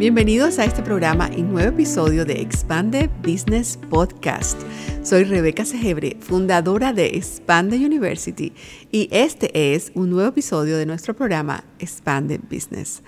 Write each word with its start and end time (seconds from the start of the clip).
Bienvenidos 0.00 0.58
a 0.58 0.64
este 0.64 0.82
programa 0.82 1.28
y 1.36 1.42
nuevo 1.42 1.68
episodio 1.68 2.24
de 2.24 2.40
Expande 2.40 3.10
Business 3.22 3.78
Podcast. 3.90 4.58
Soy 5.02 5.24
Rebeca 5.24 5.66
Segebre, 5.66 6.16
fundadora 6.20 6.94
de 6.94 7.18
Expande 7.18 7.76
University 7.76 8.54
y 8.90 9.10
este 9.12 9.74
es 9.74 9.92
un 9.94 10.08
nuevo 10.08 10.30
episodio 10.30 10.78
de 10.78 10.86
nuestro 10.86 11.14
programa 11.14 11.64
Expande 11.80 12.38
Business. 12.38 13.02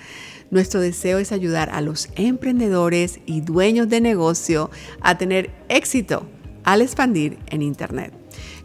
Nuestro 0.50 0.82
deseo 0.82 1.16
es 1.16 1.32
ayudar 1.32 1.70
a 1.70 1.80
los 1.80 2.10
emprendedores 2.16 3.20
y 3.24 3.40
dueños 3.40 3.88
de 3.88 4.02
negocio 4.02 4.70
a 5.00 5.16
tener 5.16 5.50
éxito 5.70 6.28
al 6.62 6.82
expandir 6.82 7.38
en 7.46 7.62
Internet. 7.62 8.21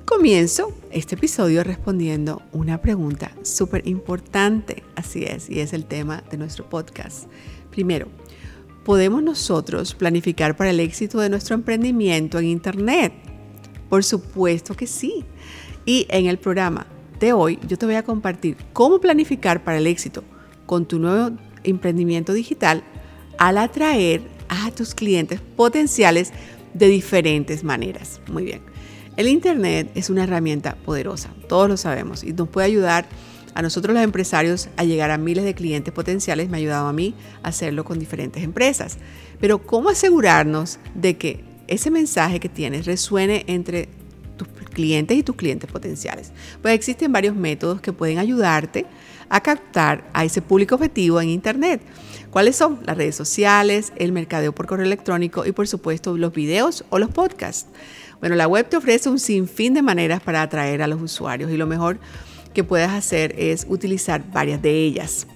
Comienzo 0.08 0.74
este 0.90 1.16
episodio 1.16 1.66
respondiendo 1.66 2.42
una 2.54 2.82
pregunta 2.82 3.34
súper 3.42 3.86
importante, 3.86 4.84
así 4.96 5.26
es, 5.26 5.50
y 5.50 5.60
es 5.60 5.74
el 5.74 5.84
tema 5.84 6.24
de 6.32 6.38
nuestro 6.38 6.70
podcast. 6.70 7.26
Primero, 7.72 8.08
¿podemos 8.86 9.22
nosotros 9.22 9.94
planificar 9.96 10.56
para 10.56 10.70
el 10.70 10.80
éxito 10.80 11.20
de 11.20 11.30
nuestro 11.30 11.56
emprendimiento 11.56 12.40
en 12.40 12.46
Internet? 12.46 13.12
Por 13.90 14.06
supuesto 14.06 14.76
que 14.76 14.88
sí. 14.88 15.26
Y 15.86 16.08
en 16.10 16.28
el 16.28 16.40
programa 16.40 16.88
de 17.20 17.34
hoy 17.34 17.60
yo 17.68 17.78
te 17.78 17.86
voy 17.86 17.96
a 17.96 18.04
compartir 18.04 18.56
cómo 18.72 19.02
planificar 19.02 19.66
para 19.66 19.78
el 19.78 19.88
éxito 19.88 20.24
con 20.66 20.86
tu 20.86 21.00
nuevo 21.00 21.36
emprendimiento 21.66 22.32
digital 22.32 22.82
al 23.38 23.58
atraer 23.58 24.22
a 24.48 24.72
tus 24.72 24.96
clientes 24.96 25.42
potenciales 25.58 26.32
de 26.74 26.88
diferentes 26.88 27.66
maneras. 27.66 28.22
Muy 28.32 28.46
bien. 28.46 28.77
El 29.18 29.28
Internet 29.28 29.90
es 29.96 30.12
una 30.12 30.26
herramienta 30.26 30.76
poderosa, 30.86 31.34
todos 31.50 31.68
lo 31.68 31.76
sabemos, 31.76 32.24
y 32.24 32.34
nos 32.34 32.48
puede 32.50 32.68
ayudar 32.68 33.08
a 33.56 33.64
nosotros 33.64 33.96
los 33.96 34.04
empresarios 34.04 34.70
a 34.78 34.84
llegar 34.84 35.10
a 35.10 35.18
miles 35.18 35.44
de 35.44 35.56
clientes 35.56 35.92
potenciales. 35.92 36.50
Me 36.50 36.58
ha 36.58 36.60
ayudado 36.60 36.88
a 36.88 36.94
mí 36.94 37.16
a 37.42 37.48
hacerlo 37.48 37.84
con 37.84 37.98
diferentes 37.98 38.44
empresas. 38.44 39.00
Pero 39.40 39.64
¿cómo 39.64 39.90
asegurarnos 39.90 40.78
de 40.94 41.18
que 41.18 41.44
ese 41.66 41.90
mensaje 41.90 42.40
que 42.40 42.50
tienes 42.50 42.86
resuene 42.86 43.44
entre 43.48 43.90
tus 44.38 44.48
clientes 44.70 45.18
y 45.18 45.24
tus 45.24 45.36
clientes 45.36 45.72
potenciales? 45.72 46.32
Pues 46.62 46.76
existen 46.76 47.12
varios 47.12 47.36
métodos 47.36 47.82
que 47.82 47.94
pueden 47.94 48.20
ayudarte 48.20 48.86
a 49.30 49.42
captar 49.42 50.08
a 50.14 50.24
ese 50.24 50.44
público 50.44 50.76
objetivo 50.76 51.20
en 51.20 51.30
Internet. 51.30 51.82
¿Cuáles 52.30 52.56
son? 52.56 52.80
Las 52.86 52.98
redes 52.98 53.16
sociales, 53.16 53.92
el 53.96 54.12
mercadeo 54.12 54.54
por 54.54 54.68
correo 54.68 54.86
electrónico 54.86 55.48
y 55.48 55.52
por 55.52 55.68
supuesto 55.68 56.16
los 56.16 56.32
videos 56.34 56.86
o 56.92 57.00
los 57.00 57.10
podcasts. 57.10 57.68
Bueno, 58.20 58.36
la 58.36 58.48
web 58.48 58.68
te 58.68 58.78
ofrece 58.78 59.10
un 59.10 59.20
sinfín 59.20 59.74
de 59.74 59.82
maneras 59.82 60.22
para 60.22 60.42
atraer 60.42 60.82
a 60.82 60.88
los 60.88 61.02
usuarios 61.02 61.52
y 61.52 61.58
lo 61.58 61.68
mejor 61.68 62.00
que 62.54 62.64
puedes 62.64 62.90
hacer 62.90 63.36
es 63.38 63.66
utilizar 63.70 64.24
varias 64.32 64.62
de 64.62 64.72
ellas. 64.72 65.28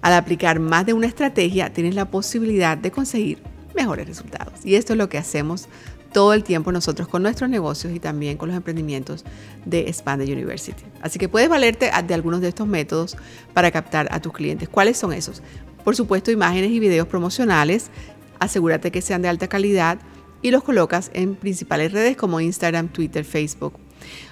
Al 0.00 0.14
aplicar 0.14 0.60
más 0.60 0.86
de 0.86 0.92
una 0.92 1.06
estrategia, 1.06 1.72
tienes 1.72 1.94
la 1.94 2.10
posibilidad 2.10 2.76
de 2.76 2.90
conseguir 2.90 3.38
mejores 3.74 4.06
resultados. 4.06 4.54
Y 4.64 4.76
esto 4.76 4.92
es 4.92 4.98
lo 4.98 5.08
que 5.08 5.18
hacemos 5.18 5.68
todo 6.12 6.34
el 6.34 6.44
tiempo 6.44 6.70
nosotros 6.72 7.08
con 7.08 7.22
nuestros 7.22 7.48
negocios 7.48 7.92
y 7.94 7.98
también 7.98 8.36
con 8.36 8.48
los 8.48 8.56
emprendimientos 8.56 9.24
de 9.64 9.80
Expanded 9.88 10.28
University. 10.28 10.82
Así 11.00 11.18
que 11.18 11.28
puedes 11.28 11.48
valerte 11.48 11.90
de 12.06 12.14
algunos 12.14 12.40
de 12.40 12.48
estos 12.48 12.66
métodos 12.66 13.16
para 13.54 13.70
captar 13.70 14.08
a 14.10 14.20
tus 14.20 14.32
clientes. 14.32 14.68
¿Cuáles 14.68 14.98
son 14.98 15.12
esos? 15.12 15.42
Por 15.84 15.96
supuesto, 15.96 16.30
imágenes 16.30 16.70
y 16.70 16.78
videos 16.78 17.08
promocionales. 17.08 17.90
Asegúrate 18.38 18.90
que 18.92 19.02
sean 19.02 19.22
de 19.22 19.28
alta 19.28 19.48
calidad 19.48 19.98
y 20.42 20.50
los 20.50 20.62
colocas 20.62 21.10
en 21.14 21.34
principales 21.36 21.92
redes 21.92 22.16
como 22.16 22.40
Instagram, 22.40 22.88
Twitter, 22.88 23.24
Facebook. 23.24 23.74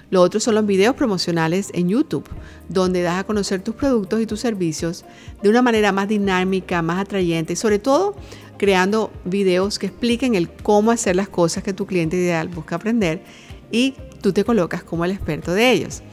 Lo 0.09 0.21
otro 0.21 0.41
son 0.41 0.55
los 0.55 0.65
videos 0.65 0.95
promocionales 0.95 1.69
en 1.73 1.87
YouTube, 1.87 2.27
donde 2.67 3.01
das 3.01 3.19
a 3.19 3.23
conocer 3.23 3.61
tus 3.61 3.75
productos 3.75 4.21
y 4.21 4.25
tus 4.25 4.41
servicios 4.41 5.05
de 5.41 5.49
una 5.49 5.61
manera 5.61 5.93
más 5.93 6.09
dinámica, 6.09 6.81
más 6.81 6.99
atrayente 6.99 7.53
y 7.53 7.55
sobre 7.55 7.79
todo 7.79 8.15
creando 8.57 9.11
videos 9.23 9.79
que 9.79 9.87
expliquen 9.87 10.35
el 10.35 10.49
cómo 10.49 10.91
hacer 10.91 11.15
las 11.15 11.29
cosas 11.29 11.63
que 11.63 11.73
tu 11.73 11.87
cliente 11.87 12.17
ideal 12.17 12.49
busca 12.49 12.75
aprender 12.75 13.23
y 13.71 13.95
tú 14.21 14.33
te 14.33 14.43
colocas 14.43 14.83
como 14.83 15.05
el 15.05 15.11
experto 15.11 15.53
de 15.53 15.71
ellos. 15.71 16.03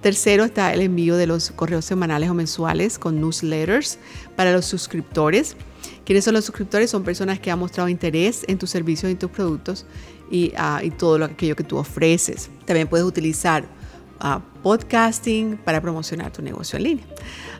Tercero 0.00 0.44
está 0.44 0.72
el 0.72 0.80
envío 0.80 1.16
de 1.16 1.26
los 1.26 1.50
correos 1.50 1.84
semanales 1.84 2.30
o 2.30 2.34
mensuales 2.34 2.98
con 2.98 3.20
newsletters 3.20 3.98
para 4.34 4.52
los 4.52 4.64
suscriptores. 4.64 5.56
¿Quiénes 6.06 6.24
son 6.24 6.34
los 6.34 6.46
suscriptores? 6.46 6.90
Son 6.90 7.04
personas 7.04 7.38
que 7.38 7.50
han 7.50 7.58
mostrado 7.58 7.88
interés 7.88 8.44
en 8.48 8.56
tus 8.56 8.70
servicios 8.70 9.12
y 9.12 9.14
tus 9.14 9.30
productos 9.30 9.84
y, 10.30 10.52
ah, 10.56 10.80
todo 10.98 11.18
lo, 11.18 11.26
aquello 11.26 11.54
que 11.54 11.64
tú 11.64 11.76
ofreces. 11.76 12.48
También 12.64 12.88
puedes 12.88 13.04
utilizar 13.04 13.64
ah, 14.20 14.40
podcasting 14.62 15.58
para 15.58 15.82
promocionar 15.82 16.32
tu 16.32 16.40
negocio 16.40 16.78
en 16.78 16.82
línea. 16.84 17.04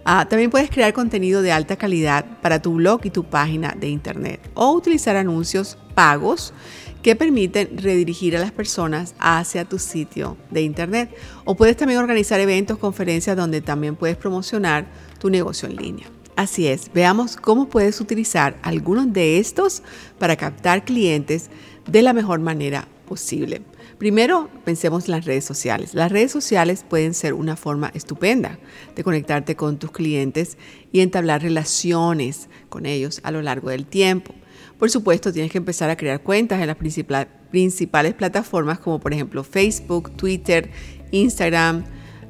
Ah, 0.07 0.27
también 0.27 0.51
puedes 0.51 0.71
crear 0.71 0.95
contenido 0.95 1.43
de 1.43 1.53
alta 1.53 1.77
calidad 1.77 2.25
para 2.41 2.63
tu 2.63 2.73
blog 2.73 3.03
y 3.05 3.11
tu 3.11 3.25
página 3.25 3.77
de 3.79 3.89
internet 3.89 4.41
o 4.55 4.73
utilizar 4.73 5.15
anuncios 5.15 5.77
pagos 5.95 6.55
que 7.03 7.17
permiten 7.17 7.79
redirigir 7.79 8.37
a 8.37 8.41
las 8.41 8.53
personas 8.53 9.15
hacia 9.19 9.65
tu 9.65 9.79
sitio 9.79 10.37
de 10.51 10.63
internet. 10.63 11.15
O 11.45 11.57
puedes 11.57 11.77
también 11.77 12.01
organizar 12.01 12.41
eventos, 12.41 12.79
conferencias 12.79 13.37
donde 13.37 13.61
también 13.61 13.97
puedes 13.97 14.17
promocionar 14.17 14.87
tu 15.19 15.31
negocio 15.31 15.69
en 15.69 15.77
línea. 15.77 16.07
Así 16.37 16.69
es, 16.69 16.91
veamos 16.95 17.37
cómo 17.37 17.69
puedes 17.69 18.01
utilizar 18.01 18.59
algunos 18.63 19.13
de 19.13 19.39
estos 19.39 19.83
para 20.19 20.37
captar 20.37 20.85
clientes 20.85 21.51
de 21.87 22.03
la 22.03 22.13
mejor 22.13 22.41
manera 22.41 22.89
posible. 23.07 23.63
Primero, 23.99 24.49
pensemos 24.65 25.05
en 25.05 25.11
las 25.11 25.27
redes 25.27 25.45
sociales. 25.45 25.93
Las 25.93 26.11
redes 26.11 26.33
sociales 26.33 26.87
pueden 26.89 27.13
ser 27.13 27.35
una 27.35 27.57
forma 27.57 27.91
estupenda 27.93 28.59
de 28.97 29.05
conectarte 29.05 29.57
con 29.57 29.79
tus 29.79 29.91
clientes 29.91 30.57
y 30.93 31.01
entablar 31.01 31.43
relaciones 31.43 32.49
con 32.71 32.87
ellos 32.87 33.21
a 33.25 33.31
lo 33.31 33.43
largo 33.43 33.69
del 33.69 33.85
tiempo. 33.85 34.33
Por 34.79 34.91
supuesto, 34.91 35.33
tienes 35.33 35.53
que 35.53 35.59
empezar 35.59 35.91
a 35.91 35.97
crear 35.97 36.23
cuentas 36.23 36.61
en 36.61 36.67
las 36.67 36.77
principales 36.77 38.15
plataformas 38.15 38.79
como 38.79 38.99
por 38.99 39.13
ejemplo 39.13 39.45
Facebook, 39.45 40.11
Twitter, 40.13 40.71
Instagram, 41.11 41.85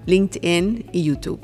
LinkedIn 0.07 0.87
y 0.93 1.05
YouTube. 1.05 1.41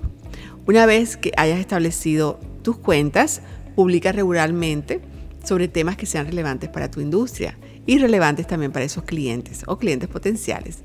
Una 0.66 0.86
vez 0.86 1.16
que 1.16 1.32
hayas 1.36 1.60
establecido 1.60 2.40
tus 2.62 2.76
cuentas, 2.78 3.42
publica 3.76 4.10
regularmente 4.10 5.00
sobre 5.44 5.68
temas 5.68 5.96
que 5.96 6.06
sean 6.06 6.26
relevantes 6.26 6.68
para 6.68 6.90
tu 6.90 7.00
industria 7.00 7.56
y 7.86 7.98
relevantes 7.98 8.46
también 8.48 8.72
para 8.72 8.84
esos 8.84 9.04
clientes 9.04 9.62
o 9.66 9.78
clientes 9.78 10.08
potenciales 10.08 10.78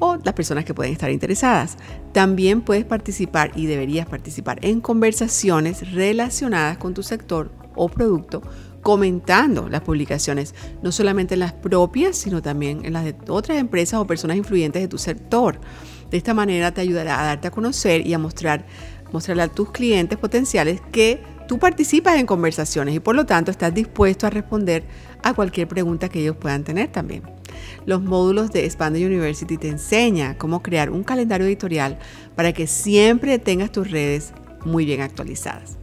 o 0.00 0.16
las 0.16 0.34
personas 0.34 0.64
que 0.64 0.74
pueden 0.74 0.92
estar 0.92 1.10
interesadas. 1.10 1.76
También 2.12 2.62
puedes 2.62 2.84
participar 2.84 3.52
y 3.54 3.66
deberías 3.66 4.06
participar 4.06 4.58
en 4.64 4.80
conversaciones 4.80 5.92
relacionadas 5.92 6.78
con 6.78 6.94
tu 6.94 7.04
sector 7.04 7.52
o 7.76 7.88
producto 7.88 8.42
comentando 8.82 9.68
las 9.68 9.80
publicaciones, 9.80 10.54
no 10.82 10.92
solamente 10.92 11.34
en 11.34 11.40
las 11.40 11.52
propias, 11.52 12.16
sino 12.16 12.42
también 12.42 12.84
en 12.84 12.92
las 12.92 13.04
de 13.04 13.14
otras 13.28 13.58
empresas 13.58 14.00
o 14.00 14.06
personas 14.06 14.36
influyentes 14.36 14.82
de 14.82 14.88
tu 14.88 14.98
sector. 14.98 15.60
De 16.10 16.16
esta 16.18 16.34
manera 16.34 16.72
te 16.72 16.80
ayudará 16.80 17.20
a 17.20 17.24
darte 17.24 17.48
a 17.48 17.50
conocer 17.50 18.06
y 18.06 18.12
a 18.12 18.18
mostrar, 18.18 18.66
mostrarle 19.12 19.44
a 19.44 19.48
tus 19.48 19.70
clientes 19.70 20.18
potenciales 20.18 20.80
que 20.92 21.22
tú 21.48 21.58
participas 21.58 22.18
en 22.18 22.26
conversaciones 22.26 22.94
y 22.94 23.00
por 23.00 23.14
lo 23.14 23.24
tanto 23.24 23.50
estás 23.50 23.72
dispuesto 23.72 24.26
a 24.26 24.30
responder 24.30 24.84
a 25.22 25.32
cualquier 25.32 25.68
pregunta 25.68 26.08
que 26.08 26.20
ellos 26.20 26.36
puedan 26.36 26.64
tener 26.64 26.90
también. 26.90 27.22
Los 27.86 28.02
módulos 28.02 28.50
de 28.50 28.64
Expanded 28.64 29.06
University 29.06 29.56
te 29.56 29.68
enseñan 29.68 30.34
cómo 30.34 30.62
crear 30.62 30.90
un 30.90 31.04
calendario 31.04 31.46
editorial 31.46 31.98
para 32.34 32.52
que 32.52 32.66
siempre 32.66 33.38
tengas 33.38 33.70
tus 33.70 33.90
redes 33.90 34.32
muy 34.64 34.84
bien 34.84 35.00
actualizadas. 35.00 35.81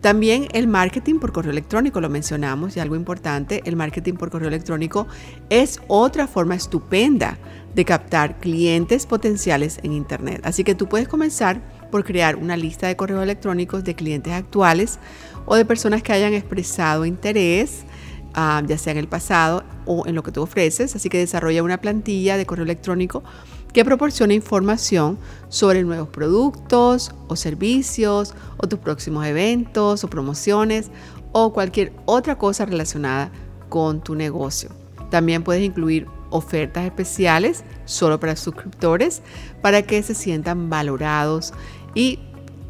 También 0.00 0.48
el 0.52 0.66
marketing 0.66 1.18
por 1.18 1.32
correo 1.32 1.52
electrónico, 1.52 2.00
lo 2.00 2.08
mencionamos, 2.08 2.76
y 2.76 2.80
algo 2.80 2.96
importante, 2.96 3.60
el 3.66 3.76
marketing 3.76 4.14
por 4.14 4.30
correo 4.30 4.48
electrónico 4.48 5.06
es 5.50 5.78
otra 5.88 6.26
forma 6.26 6.54
estupenda 6.54 7.38
de 7.74 7.84
captar 7.84 8.38
clientes 8.38 9.04
potenciales 9.04 9.78
en 9.82 9.92
Internet. 9.92 10.40
Así 10.44 10.64
que 10.64 10.74
tú 10.74 10.88
puedes 10.88 11.06
comenzar 11.06 11.60
por 11.90 12.04
crear 12.04 12.36
una 12.36 12.56
lista 12.56 12.86
de 12.86 12.96
correos 12.96 13.22
electrónicos 13.22 13.84
de 13.84 13.94
clientes 13.94 14.32
actuales 14.32 14.98
o 15.44 15.54
de 15.54 15.66
personas 15.66 16.02
que 16.02 16.12
hayan 16.12 16.32
expresado 16.32 17.04
interés, 17.04 17.84
ah, 18.32 18.62
ya 18.66 18.78
sea 18.78 18.92
en 18.92 18.98
el 18.98 19.08
pasado 19.08 19.64
o 19.90 20.06
en 20.06 20.14
lo 20.14 20.22
que 20.22 20.30
tú 20.30 20.42
ofreces. 20.42 20.94
Así 20.94 21.08
que 21.08 21.18
desarrolla 21.18 21.64
una 21.64 21.80
plantilla 21.80 22.36
de 22.36 22.46
correo 22.46 22.64
electrónico 22.64 23.24
que 23.72 23.84
proporciona 23.84 24.34
información 24.34 25.18
sobre 25.48 25.82
nuevos 25.82 26.08
productos 26.08 27.12
o 27.26 27.34
servicios 27.34 28.34
o 28.56 28.68
tus 28.68 28.78
próximos 28.78 29.26
eventos 29.26 30.04
o 30.04 30.08
promociones 30.08 30.90
o 31.32 31.52
cualquier 31.52 31.92
otra 32.06 32.38
cosa 32.38 32.66
relacionada 32.66 33.32
con 33.68 34.00
tu 34.00 34.14
negocio. 34.14 34.70
También 35.10 35.42
puedes 35.42 35.64
incluir 35.64 36.06
ofertas 36.30 36.84
especiales 36.84 37.64
solo 37.84 38.20
para 38.20 38.36
suscriptores 38.36 39.22
para 39.60 39.82
que 39.82 40.04
se 40.04 40.14
sientan 40.14 40.70
valorados 40.70 41.52
y 41.96 42.20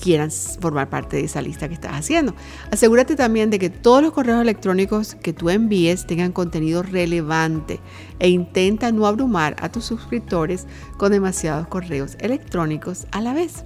quieran 0.00 0.30
formar 0.30 0.88
parte 0.88 1.16
de 1.16 1.24
esa 1.24 1.42
lista 1.42 1.68
que 1.68 1.74
estás 1.74 1.92
haciendo. 1.92 2.34
Asegúrate 2.70 3.16
también 3.16 3.50
de 3.50 3.58
que 3.58 3.70
todos 3.70 4.02
los 4.02 4.12
correos 4.12 4.40
electrónicos 4.40 5.14
que 5.14 5.32
tú 5.32 5.50
envíes 5.50 6.06
tengan 6.06 6.32
contenido 6.32 6.82
relevante 6.82 7.80
e 8.18 8.28
intenta 8.28 8.90
no 8.92 9.06
abrumar 9.06 9.56
a 9.60 9.70
tus 9.70 9.84
suscriptores 9.84 10.66
con 10.96 11.12
demasiados 11.12 11.68
correos 11.68 12.16
electrónicos 12.20 13.06
a 13.12 13.20
la 13.20 13.34
vez. 13.34 13.64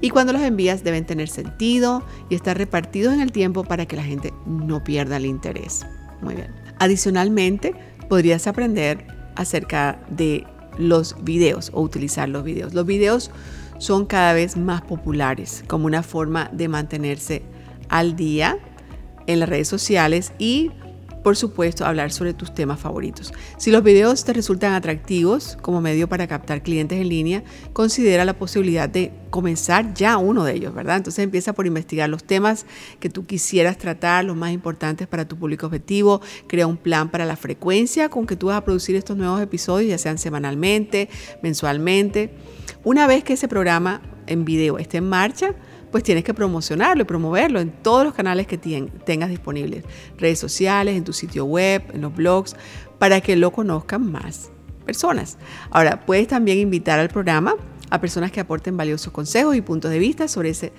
Y 0.00 0.10
cuando 0.10 0.32
los 0.32 0.42
envías 0.42 0.84
deben 0.84 1.06
tener 1.06 1.28
sentido 1.28 2.04
y 2.28 2.34
estar 2.34 2.58
repartidos 2.58 3.14
en 3.14 3.20
el 3.20 3.32
tiempo 3.32 3.64
para 3.64 3.86
que 3.86 3.96
la 3.96 4.02
gente 4.02 4.32
no 4.46 4.84
pierda 4.84 5.16
el 5.16 5.26
interés. 5.26 5.86
Muy 6.20 6.34
bien. 6.34 6.52
Adicionalmente, 6.78 7.74
podrías 8.08 8.46
aprender 8.46 9.06
acerca 9.36 10.00
de 10.10 10.44
los 10.78 11.16
videos 11.22 11.70
o 11.72 11.82
utilizar 11.82 12.28
los 12.28 12.44
videos. 12.44 12.74
Los 12.74 12.86
videos 12.86 13.30
son 13.82 14.06
cada 14.06 14.32
vez 14.32 14.56
más 14.56 14.80
populares 14.82 15.64
como 15.66 15.86
una 15.86 16.04
forma 16.04 16.48
de 16.52 16.68
mantenerse 16.68 17.42
al 17.88 18.14
día 18.14 18.56
en 19.26 19.40
las 19.40 19.48
redes 19.48 19.66
sociales 19.66 20.32
y 20.38 20.70
por 21.22 21.36
supuesto, 21.36 21.84
hablar 21.84 22.12
sobre 22.12 22.34
tus 22.34 22.54
temas 22.54 22.80
favoritos. 22.80 23.32
Si 23.56 23.70
los 23.70 23.82
videos 23.82 24.24
te 24.24 24.32
resultan 24.32 24.72
atractivos 24.72 25.56
como 25.62 25.80
medio 25.80 26.08
para 26.08 26.26
captar 26.26 26.62
clientes 26.62 27.00
en 27.00 27.08
línea, 27.08 27.44
considera 27.72 28.24
la 28.24 28.34
posibilidad 28.34 28.88
de 28.88 29.12
comenzar 29.30 29.94
ya 29.94 30.18
uno 30.18 30.44
de 30.44 30.54
ellos, 30.54 30.74
¿verdad? 30.74 30.98
Entonces 30.98 31.24
empieza 31.24 31.52
por 31.52 31.66
investigar 31.66 32.08
los 32.08 32.24
temas 32.24 32.66
que 33.00 33.08
tú 33.08 33.24
quisieras 33.24 33.78
tratar, 33.78 34.24
los 34.24 34.36
más 34.36 34.52
importantes 34.52 35.06
para 35.06 35.26
tu 35.26 35.36
público 35.36 35.66
objetivo, 35.66 36.20
crea 36.46 36.66
un 36.66 36.76
plan 36.76 37.10
para 37.10 37.24
la 37.24 37.36
frecuencia 37.36 38.08
con 38.08 38.26
que 38.26 38.36
tú 38.36 38.48
vas 38.48 38.56
a 38.56 38.64
producir 38.64 38.96
estos 38.96 39.16
nuevos 39.16 39.40
episodios, 39.40 39.90
ya 39.90 39.98
sean 39.98 40.18
semanalmente, 40.18 41.08
mensualmente. 41.42 42.34
Una 42.84 43.06
vez 43.06 43.24
que 43.24 43.34
ese 43.34 43.48
programa 43.48 44.02
en 44.26 44.44
video 44.44 44.78
esté 44.78 44.98
en 44.98 45.08
marcha, 45.08 45.54
pues 45.92 46.02
tienes 46.02 46.24
que 46.24 46.34
promocionarlo 46.34 47.02
y 47.02 47.04
promoverlo 47.04 47.60
en 47.60 47.70
todos 47.70 48.04
los 48.04 48.14
canales 48.14 48.48
que 48.48 48.58
tengas 48.58 49.30
disponibles, 49.30 49.84
redes 50.18 50.40
sociales, 50.40 50.96
en 50.96 51.04
tu 51.04 51.12
sitio 51.12 51.44
web, 51.44 51.84
en 51.92 52.00
los 52.00 52.12
blogs, 52.12 52.56
para 52.98 53.20
que 53.20 53.36
lo 53.36 53.52
conozcan 53.52 54.10
más 54.10 54.50
personas. 54.84 55.38
Ahora, 55.70 56.04
puedes 56.04 56.26
también 56.26 56.58
invitar 56.58 56.98
al 56.98 57.08
programa 57.08 57.54
a 57.90 58.00
personas 58.00 58.32
que 58.32 58.40
aporten 58.40 58.76
valiosos 58.76 59.12
consejos 59.12 59.54
y 59.54 59.60
puntos 59.60 59.90
de 59.90 59.98
vista 59.98 60.26
sobre 60.26 60.48
ese 60.48 60.72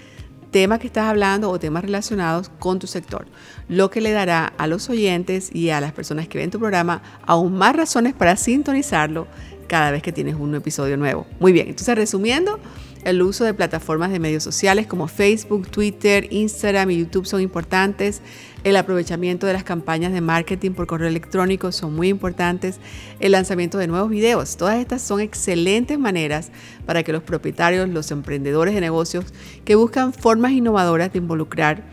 tema 0.49 0.79
que 0.79 0.87
estás 0.87 1.05
hablando 1.05 1.49
o 1.49 1.59
temas 1.59 1.83
relacionados 1.83 2.49
con 2.59 2.79
tu 2.79 2.87
sector, 2.87 3.25
lo 3.67 3.89
que 3.89 4.01
le 4.01 4.11
dará 4.11 4.53
a 4.57 4.67
los 4.67 4.89
oyentes 4.89 5.53
y 5.53 5.69
a 5.71 5.81
las 5.81 5.93
personas 5.93 6.27
que 6.27 6.37
ven 6.37 6.51
tu 6.51 6.59
programa 6.59 7.01
aún 7.25 7.53
más 7.53 7.75
razones 7.75 8.13
para 8.13 8.35
sintonizarlo 8.35 9.27
cada 9.73 9.89
vez 9.89 10.03
que 10.03 10.11
tienes 10.11 10.35
un 10.35 10.53
episodio 10.53 10.97
nuevo. 10.97 11.25
Muy 11.39 11.51
bien, 11.51 11.67
entonces 11.67 11.95
resumiendo, 11.95 12.59
el 13.05 13.19
uso 13.23 13.43
de 13.43 13.55
plataformas 13.55 14.11
de 14.11 14.19
medios 14.19 14.43
sociales 14.43 14.85
como 14.85 15.07
Facebook, 15.07 15.67
Twitter, 15.67 16.27
Instagram 16.31 16.91
y 16.91 16.99
YouTube 16.99 17.25
son 17.25 17.41
importantes. 17.41 18.21
El 18.63 18.75
aprovechamiento 18.75 19.47
de 19.47 19.53
las 19.53 19.63
campañas 19.63 20.13
de 20.13 20.21
marketing 20.21 20.73
por 20.73 20.85
correo 20.85 21.07
electrónico 21.07 21.71
son 21.71 21.95
muy 21.95 22.09
importantes. 22.09 22.77
El 23.19 23.31
lanzamiento 23.31 23.79
de 23.79 23.87
nuevos 23.87 24.11
videos. 24.11 24.57
Todas 24.57 24.77
estas 24.77 25.01
son 25.01 25.21
excelentes 25.21 25.97
maneras 25.97 26.51
para 26.85 27.01
que 27.01 27.11
los 27.11 27.23
propietarios, 27.23 27.89
los 27.89 28.11
emprendedores 28.11 28.75
de 28.75 28.81
negocios 28.81 29.25
que 29.65 29.73
buscan 29.73 30.13
formas 30.13 30.51
innovadoras 30.51 31.11
de 31.11 31.17
involucrar 31.17 31.83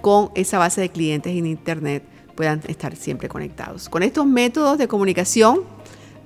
con 0.00 0.30
esa 0.36 0.56
base 0.56 0.80
de 0.80 0.88
clientes 0.88 1.36
en 1.36 1.44
Internet 1.44 2.02
puedan 2.34 2.62
estar 2.66 2.96
siempre 2.96 3.28
conectados. 3.28 3.90
Con 3.90 4.02
estos 4.02 4.24
métodos 4.24 4.78
de 4.78 4.88
comunicación, 4.88 5.76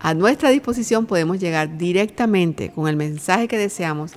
a 0.00 0.14
nuestra 0.14 0.50
disposición 0.50 1.06
podemos 1.06 1.38
llegar 1.38 1.76
directamente 1.76 2.70
con 2.70 2.88
el 2.88 2.96
mensaje 2.96 3.48
que 3.48 3.58
deseamos 3.58 4.12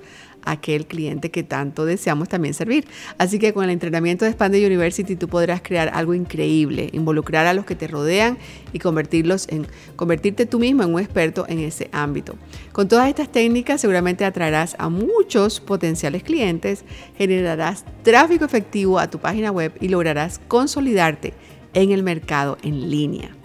a 0.46 0.52
aquel 0.52 0.86
cliente 0.86 1.32
que 1.32 1.44
tanto 1.44 1.86
deseamos 1.86 2.30
también 2.30 2.54
servir. 2.54 2.86
Así 3.18 3.40
que 3.40 3.54
con 3.54 3.64
el 3.64 3.70
entrenamiento 3.70 4.26
de 4.26 4.32
Expande 4.32 4.66
University 4.66 5.16
tú 5.16 5.28
podrás 5.28 5.62
crear 5.62 5.90
algo 5.94 6.14
increíble, 6.14 6.90
involucrar 6.94 7.46
a 7.48 7.54
los 7.54 7.66
que 7.66 7.76
te 7.76 7.88
rodean 7.88 8.38
y 8.72 8.80
convertirlos 8.80 9.48
en 9.50 9.68
convertirte 9.96 10.46
tú 10.46 10.60
mismo 10.60 10.84
en 10.84 10.94
un 10.94 11.00
experto 11.02 11.46
en 11.48 11.60
ese 11.60 11.90
ámbito. 11.92 12.36
Con 12.72 12.88
todas 12.88 13.10
estas 13.10 13.32
técnicas 13.32 13.82
seguramente 13.82 14.26
atraerás 14.26 14.76
a 14.80 14.90
muchos 14.90 15.60
potenciales 15.60 16.24
clientes, 16.24 16.86
generarás 17.18 17.84
tráfico 18.04 18.46
efectivo 18.46 19.00
a 19.00 19.10
tu 19.10 19.20
página 19.20 19.52
web 19.52 19.74
y 19.82 19.90
lograrás 19.90 20.40
consolidarte 20.48 21.34
en 21.74 21.92
el 21.92 22.04
mercado 22.04 22.58
en 22.64 22.90
línea. 22.90 23.36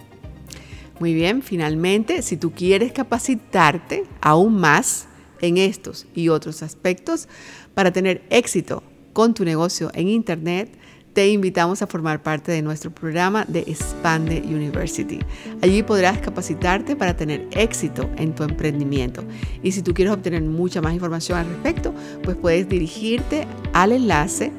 Muy 0.99 1.13
bien, 1.13 1.41
finalmente, 1.41 2.21
si 2.21 2.35
tú 2.35 2.51
quieres 2.51 2.91
capacitarte 2.91 4.03
aún 4.21 4.57
más 4.57 5.07
en 5.41 5.57
estos 5.57 6.05
y 6.13 6.27
otros 6.29 6.61
aspectos 6.61 7.29
para 7.73 7.91
tener 7.91 8.21
éxito 8.29 8.83
con 9.13 9.33
tu 9.33 9.45
negocio 9.45 9.91
en 9.93 10.09
Internet, 10.09 10.69
te 11.13 11.29
invitamos 11.29 11.81
a 11.81 11.87
formar 11.87 12.21
parte 12.21 12.51
de 12.51 12.61
nuestro 12.61 12.91
programa 12.91 13.45
de 13.47 13.61
Expande 13.61 14.41
University. 14.45 15.19
Allí 15.61 15.83
podrás 15.83 16.19
capacitarte 16.19 16.95
para 16.95 17.15
tener 17.15 17.47
éxito 17.51 18.09
en 18.17 18.35
tu 18.35 18.43
emprendimiento. 18.43 19.23
Y 19.63 19.71
si 19.71 19.81
tú 19.81 19.93
quieres 19.93 20.13
obtener 20.13 20.43
mucha 20.43 20.81
más 20.81 20.93
información 20.93 21.39
al 21.39 21.47
respecto, 21.47 21.93
pues 22.23 22.37
puedes 22.37 22.69
dirigirte 22.69 23.47
al 23.73 23.93
enlace 23.93 24.51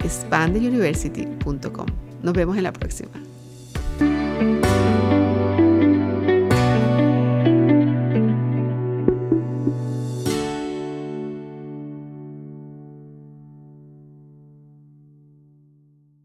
expandeuniversity.com. 0.00 1.86
Nos 2.22 2.34
vemos 2.34 2.56
en 2.56 2.64
la 2.64 2.72
próxima. 2.72 3.23